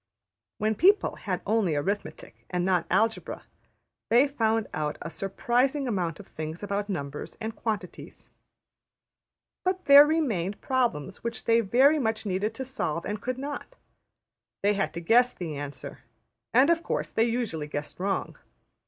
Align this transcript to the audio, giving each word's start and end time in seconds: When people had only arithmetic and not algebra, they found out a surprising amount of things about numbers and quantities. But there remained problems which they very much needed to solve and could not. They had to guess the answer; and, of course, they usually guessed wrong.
When 0.57 0.73
people 0.73 1.15
had 1.17 1.43
only 1.45 1.75
arithmetic 1.75 2.47
and 2.49 2.65
not 2.65 2.87
algebra, 2.89 3.43
they 4.09 4.27
found 4.27 4.65
out 4.73 4.97
a 4.99 5.11
surprising 5.11 5.87
amount 5.87 6.19
of 6.19 6.25
things 6.25 6.63
about 6.63 6.89
numbers 6.89 7.37
and 7.39 7.55
quantities. 7.55 8.27
But 9.63 9.85
there 9.85 10.07
remained 10.07 10.59
problems 10.59 11.23
which 11.23 11.43
they 11.45 11.59
very 11.59 11.99
much 11.99 12.25
needed 12.25 12.55
to 12.55 12.65
solve 12.65 13.05
and 13.05 13.21
could 13.21 13.37
not. 13.37 13.75
They 14.63 14.73
had 14.73 14.91
to 14.95 15.01
guess 15.01 15.35
the 15.35 15.55
answer; 15.55 15.99
and, 16.51 16.71
of 16.71 16.81
course, 16.81 17.11
they 17.11 17.25
usually 17.25 17.67
guessed 17.67 17.99
wrong. 17.99 18.39